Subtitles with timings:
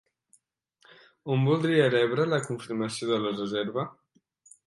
[1.35, 3.85] On voldria rebre la confirmació de la reserva?